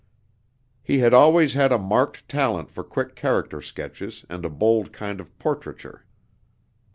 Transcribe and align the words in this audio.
He 0.81 0.97
had 0.97 1.13
always 1.13 1.53
had 1.53 1.71
a 1.71 1.77
marked 1.77 2.27
talent 2.27 2.71
for 2.71 2.83
quick 2.83 3.15
character 3.15 3.61
sketches 3.61 4.25
and 4.31 4.43
a 4.43 4.49
bold 4.49 4.91
kind 4.91 5.19
of 5.19 5.37
portraiture. 5.37 6.05